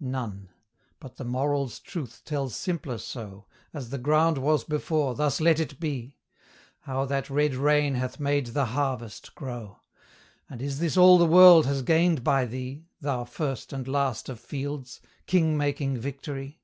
[0.00, 0.48] None;
[1.00, 3.44] but the moral's truth tells simpler so,
[3.74, 6.16] As the ground was before, thus let it be;
[6.80, 9.80] How that red rain hath made the harvest grow!
[10.48, 14.40] And is this all the world has gained by thee, Thou first and last of
[14.40, 15.02] fields!
[15.26, 16.62] king making Victory?